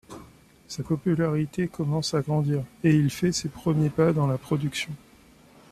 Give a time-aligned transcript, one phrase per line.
[0.67, 4.91] Sa popularité commence à grandir, et il fait ses premiers pas dans la production.